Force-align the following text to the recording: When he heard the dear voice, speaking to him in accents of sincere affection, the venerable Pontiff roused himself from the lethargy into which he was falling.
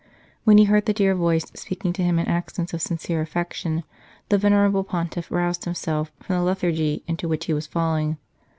When 0.45 0.57
he 0.57 0.63
heard 0.63 0.87
the 0.87 0.95
dear 0.95 1.13
voice, 1.13 1.45
speaking 1.53 1.93
to 1.93 2.01
him 2.01 2.17
in 2.17 2.25
accents 2.27 2.73
of 2.73 2.81
sincere 2.81 3.21
affection, 3.21 3.83
the 4.29 4.37
venerable 4.39 4.83
Pontiff 4.83 5.29
roused 5.29 5.65
himself 5.65 6.11
from 6.19 6.37
the 6.37 6.41
lethargy 6.41 7.03
into 7.05 7.27
which 7.29 7.45
he 7.45 7.53
was 7.53 7.67
falling. 7.67 8.17